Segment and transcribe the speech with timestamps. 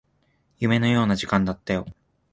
[0.57, 1.85] 夢のような時間だったよ